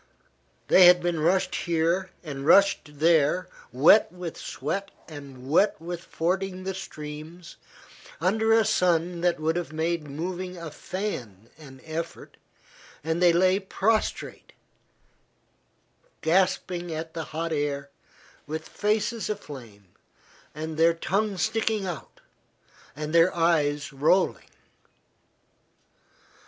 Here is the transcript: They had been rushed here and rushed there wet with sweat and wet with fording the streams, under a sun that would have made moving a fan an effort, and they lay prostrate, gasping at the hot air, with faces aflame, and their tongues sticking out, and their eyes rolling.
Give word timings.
They 0.67 0.87
had 0.87 0.99
been 0.99 1.19
rushed 1.19 1.53
here 1.53 2.09
and 2.23 2.43
rushed 2.43 2.97
there 2.97 3.47
wet 3.71 4.11
with 4.11 4.35
sweat 4.35 4.89
and 5.07 5.47
wet 5.47 5.79
with 5.79 6.03
fording 6.03 6.63
the 6.63 6.73
streams, 6.73 7.57
under 8.19 8.51
a 8.51 8.65
sun 8.65 9.21
that 9.21 9.39
would 9.39 9.55
have 9.57 9.71
made 9.71 10.07
moving 10.09 10.57
a 10.57 10.71
fan 10.71 11.51
an 11.55 11.81
effort, 11.85 12.37
and 13.03 13.21
they 13.21 13.31
lay 13.31 13.59
prostrate, 13.59 14.53
gasping 16.21 16.91
at 16.91 17.13
the 17.13 17.25
hot 17.25 17.53
air, 17.53 17.91
with 18.47 18.67
faces 18.67 19.29
aflame, 19.29 19.89
and 20.55 20.77
their 20.77 20.95
tongues 20.95 21.43
sticking 21.43 21.85
out, 21.85 22.21
and 22.95 23.13
their 23.13 23.31
eyes 23.35 23.93
rolling. 23.93 24.49